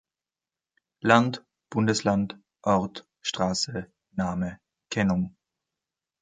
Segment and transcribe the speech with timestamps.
[1.03, 2.35] "Land- Bundesland-
[2.75, 3.85] Ort- Straße-
[4.17, 5.35] Name- Kennung".